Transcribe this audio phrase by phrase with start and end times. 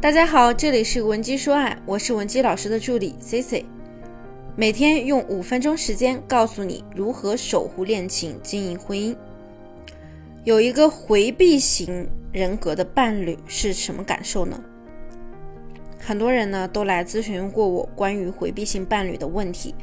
[0.00, 3.66] 大家好，这里是文姬说爱，我是文姬老师的助理 C C，
[4.56, 9.14] 每天用五分钟时间告诉你如何守护恋情、经营婚姻。
[10.42, 14.58] 有一个回避型人格的伴侣是什么感受呢？
[15.98, 19.74] 很多人呢都来咨询过我关于回避型伴侣的问题，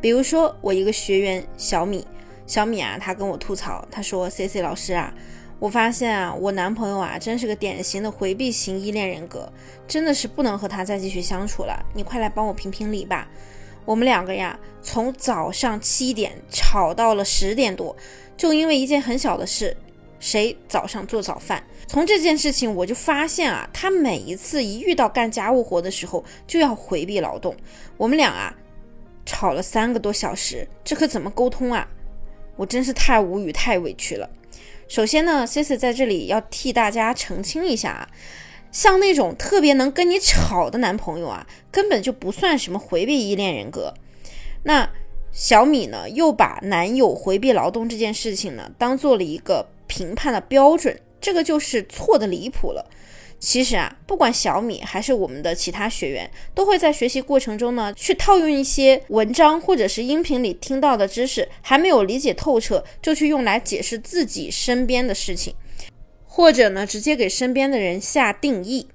[0.00, 2.06] 比如说我一个学员小米，
[2.46, 5.12] 小米啊，他跟我吐槽，他说 C C 老师啊。
[5.58, 9.52] 我发现啊，我男朋友啊，真是个典型的回避型依恋人格，
[9.88, 11.84] 真的是不能和他再继续相处了。
[11.94, 13.28] 你快来帮我评评理吧。
[13.84, 17.96] 我们两个呀，从早上七点吵到了十点多，
[18.36, 19.76] 就因为一件很小的事，
[20.20, 21.64] 谁早上做早饭。
[21.88, 27.56] 从这件事情我就发现啊，他每一次一遇到干家务活的时候，就要回避劳动。
[27.96, 28.54] 我们俩啊，
[29.26, 31.88] 吵了三个多小时，这可怎么沟通啊？
[32.54, 34.30] 我真是太无语，太委屈了。
[34.88, 38.08] 首先呢，Sisi 在这里要替大家澄清一下啊，
[38.72, 43.92] 像那种特别能跟你吵的男朋友啊，根本就不算什么回避依恋人格。
[44.64, 44.90] 那
[45.30, 52.88] 小米呢，又把男友回避劳动这件事情呢，当做了一个评判的标准，这个就是错的离谱了。
[53.40, 65.54] 其实啊，不管小米还是我们的其他学员，都会在学习过程中呢，去套用一些文章或者是音频里听到的知识，还没有理解透彻，就去用来解释自己身边的事情，
[66.24, 68.88] 或者呢，直接给身边的人下定义。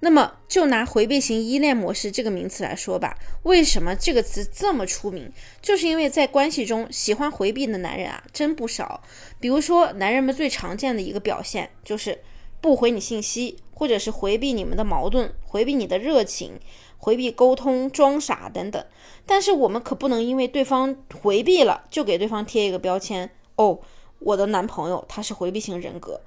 [0.00, 5.32] 那么，就拿回避型依恋模式这个名词来说吧，为什么这个词这么出名？
[5.60, 9.02] 就是因为在关系中，喜欢回避的男人啊，真不少。
[9.40, 12.20] 比如说，男人们最常见的一个表现就是
[12.60, 16.60] 不回你信息，或者是回避你们的矛盾，回避你的热情，
[16.98, 18.84] 回避沟通，装傻等等。
[19.26, 23.80] 但是我们可不能因为对方回避了，就给对方贴一个标签哦，
[24.20, 26.20] 我的男朋友他是回避型人格。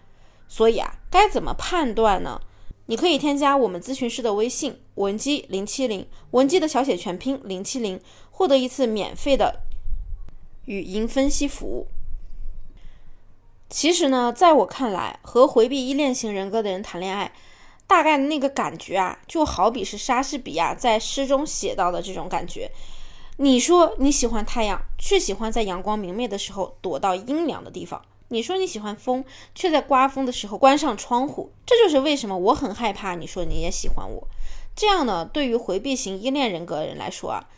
[0.50, 2.42] 所以啊，该怎么判断呢？
[2.88, 9.62] 你可以添加我们咨询师的微信文姬零七零，文姬的小写全拼零七零，获得一次免费的
[10.66, 11.88] 语音分析服务。
[13.70, 17.32] 其实呢，在我看来，和回避依恋型人格的人谈恋爱，
[17.88, 22.70] 大概那个感觉啊，就好比是莎士比亚在诗中写到的这种感觉。
[23.38, 28.02] 你说你喜欢太阳，却喜欢在阳光明媚的时候躲到阴凉的地方。
[28.32, 33.14] 你说你喜欢风，却在刮风的时候关上窗户，这就是为什么我很害怕。
[33.16, 34.26] 你说你也喜欢我，
[34.74, 35.26] 这样呢？
[35.26, 37.50] 对于回避型依恋人格的人来说啊，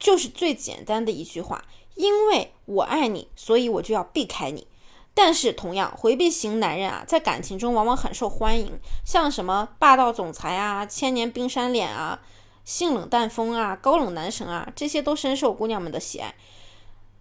[0.00, 1.64] 就是最简单的一句话：
[1.94, 4.66] 因为我爱你，所以我就要避开你。
[5.14, 8.72] 但是同样，回避型男人啊，在感情中往往很受欢迎，
[9.04, 12.20] 像什么霸道总裁啊、千年冰山脸啊、
[12.64, 16.34] 性冷淡风啊、高冷男神啊，这些都深受姑娘们的喜爱。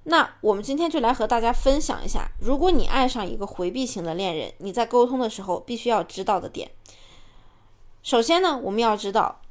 [0.04, 6.72] 那我们今天就来和大家分享一下，如果你爱上一个回避型的恋人，你在沟通的时候必须要知道的点。
[8.02, 9.42] 首先呢，我们要知道，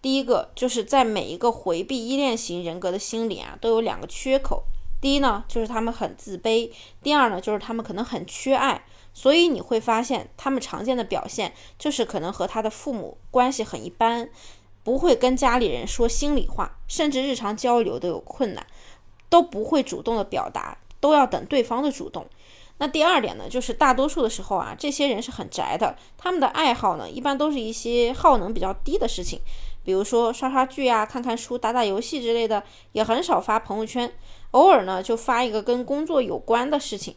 [0.00, 4.64] 第一个就是在每一个回避依恋型人格的心里啊，都有两个缺口。
[5.02, 6.70] 第一呢，就是他们很自卑；
[7.02, 8.84] 第二呢，就是他们可能很缺爱。
[9.12, 14.30] 所以你会发现，他们常见的表现就是可能和他的父母关系很一般，
[14.82, 18.66] 不会跟家里人说心里话，甚至日常交流都有困难。
[19.30, 22.26] 都不会主动的表达，都要等对方的主动。
[22.76, 29.38] 那第二点呢，就是大多数的时候啊，这些人是很宅的，他们的爱好呢，一般都是一些耗能比较低的事情，
[29.84, 34.10] 比如说刷刷剧啊、看看书、打打游戏之类的，也很少发朋友圈，
[34.52, 37.14] 偶尔呢就发一个跟工作有关的事情。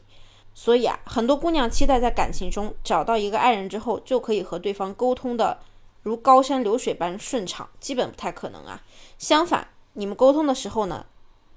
[0.54, 5.60] 所以啊，很多姑娘期待在感情中找到一个爱人之后，就可以和对方沟通的
[6.02, 8.82] 如高山流水般顺畅，基本不太可能啊。
[9.18, 11.06] 相反，你们沟通的时候呢？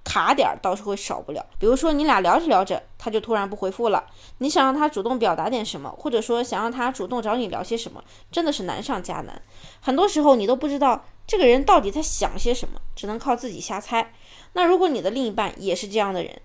[0.06, 4.06] 卡点儿倒是会少不了，比如说你俩聊着聊着，他就突然不回复了。
[4.39, 9.43] 你想让他主动表达点什么，或者说想让他主动找你聊些什么，真的是难上加难。
[9.81, 14.12] 很多时候你都不知道这个人到底在想些什么，只能靠自己瞎猜。
[14.53, 16.41] 那如果你的另一半也是这样的人，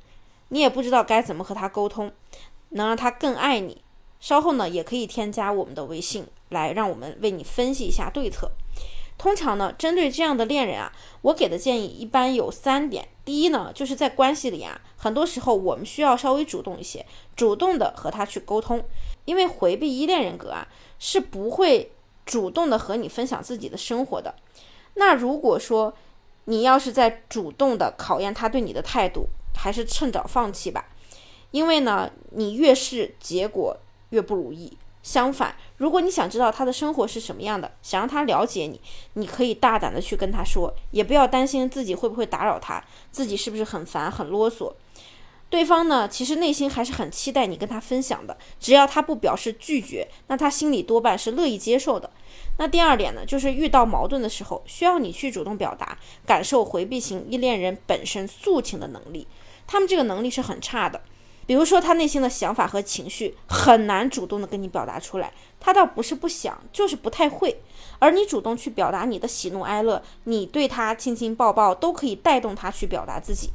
[0.50, 2.12] 你也不知道该怎么和他沟通，
[2.70, 3.84] 能让他更爱你。
[4.20, 8.52] 稍后呢，也可以添加我们的微信来，让我们为你分析一下对策。
[9.22, 10.92] 通常呢，针对这样的恋人啊，
[11.22, 13.08] 我给的建议一般有三点。
[13.24, 18.84] 第一呢，就是在关系里啊，很多时候我们需要稍微主动一些，主动的和他去沟通。
[19.26, 21.92] 因为回避依恋人格啊，是不会
[22.26, 24.34] 主动的和你分享自己的生活的。
[24.96, 25.94] 那如果说
[26.46, 30.88] 你要是在主动的考验他对你的态度，还是趁早放弃吧。
[31.52, 33.78] 因为呢，你越是结果
[34.10, 34.76] 越不如意。
[35.04, 38.80] 相反，如果你想知道他的生活是什么样的，想让他了解你，
[39.14, 44.74] 你可以大胆的去跟他说，也不要担心自己会不会打扰他，自己是不是很烦很啰嗦。
[45.50, 52.10] 对方呢，其实内心还是很期待你跟他分享的，只要他不表示拒绝，那他心里多半是乐意接受的。
[52.58, 59.28] 那第二点呢，就是遇到矛盾的时候，需要你去主动表达感受回避型依恋人本身诉情的能力，
[59.68, 61.02] 他们这个能力是很差的。
[61.52, 67.62] 比如说他内心的想法和情绪很难主动的跟你表达出来，他倒不是不想，就是不太会。
[68.00, 73.50] 而你主动去表达你的喜怒哀乐，你对他亲亲抱抱都可以带动他去表达自己。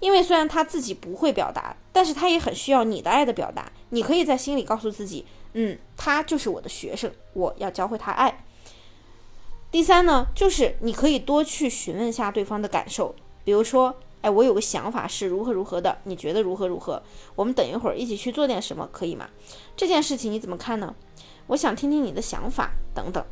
[0.00, 3.72] 因为虽然他自己不会表达，但是他也很需要你的爱的表达。
[3.88, 5.24] 你可以在心里告诉自己，
[5.54, 8.44] 嗯，他就是我的学生，我要教会他爱。
[9.70, 13.14] 第三呢，就是你可以多去询问下对方的感受，
[13.44, 17.02] 比如说，哎，我有个想法是如何如何的，你觉得如何如何？
[17.34, 19.28] 我们等一会儿一起去做点什么，可以吗？
[19.76, 20.94] 这件事情你怎么看呢？
[21.48, 23.24] 我想听听你的想法等等。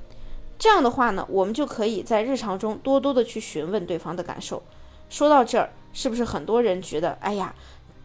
[0.58, 4.62] 这样的话呢，我们就可以在日常中多多的去询问对方的感受。
[5.08, 5.70] 说到这儿。
[5.98, 7.54] 是不是很多人觉得，哎呀，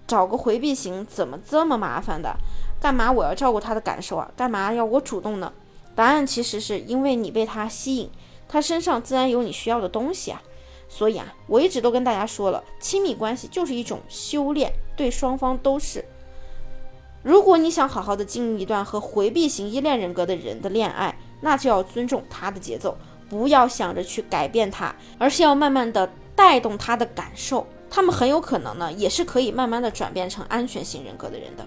[0.08, 2.34] 找个回避型怎么这么麻烦的？
[2.80, 4.32] 干嘛我要照顾他的感受啊？
[4.34, 5.52] 干嘛要我主动呢？
[5.94, 8.10] 答案其实是因为你被他吸引，
[8.48, 10.42] 他身上自然有你需要的东西啊。
[10.94, 16.04] 所以啊，我一直都跟大家说了，亲密关系就是一种修炼，对双方都是。
[17.24, 22.98] 如果你想好好的经营一段和回避型依恋人格的人的恋爱，那就要尊重他的节奏，
[23.30, 27.66] 不要想着去改变他，而是要慢慢的带动他的感受。
[27.90, 31.66] 他们很有可能呢，也是可以慢慢的转变成安全型人格的人的。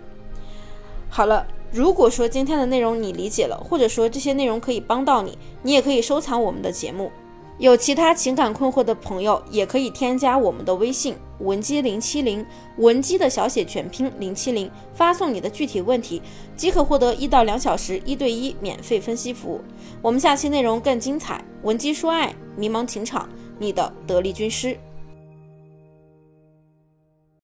[1.08, 7.10] 好了，如果说今天的内容你理解了，或者说这些内容可以帮到你，你也可以收藏我们的节目。
[7.58, 12.44] 有其他情感困惑的朋友，也可以添加我们的微信文姬零七零，
[12.78, 16.20] 文姬的小写全拼零七零，发送你的具体问题，
[16.56, 19.60] 即可获得一到两小时一对一免费分析服务。
[20.02, 23.28] 我们下期内容更精彩，文姬说爱，迷茫情场，
[23.58, 24.76] 你的得力军师。